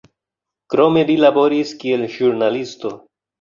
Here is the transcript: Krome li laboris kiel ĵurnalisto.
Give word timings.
Krome 0.73 1.03
li 1.09 1.17
laboris 1.23 1.75
kiel 1.85 2.07
ĵurnalisto. 2.15 2.95